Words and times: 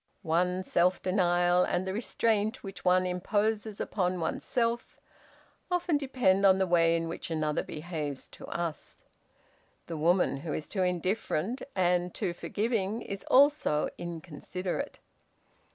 One's 0.23 0.65
self 0.65 0.99
denial 1.03 1.63
and 1.63 1.85
the 1.85 1.93
restraint 1.93 2.63
which 2.63 2.83
one 2.83 3.05
imposes 3.05 3.79
upon 3.79 4.19
one's 4.19 4.43
self, 4.43 4.97
often 5.69 5.95
depend 5.99 6.43
on 6.43 6.57
the 6.57 6.65
way 6.65 6.95
in 6.97 7.07
which 7.07 7.29
another 7.29 7.61
behaves 7.61 8.27
to 8.29 8.47
us. 8.47 9.03
The 9.85 9.97
woman 9.97 10.37
who 10.37 10.53
is 10.53 10.67
too 10.67 10.81
indifferent 10.81 11.61
and 11.75 12.11
too 12.15 12.33
forgiving 12.33 13.03
is 13.03 13.23
also 13.25 13.89
inconsiderate. 13.99 14.97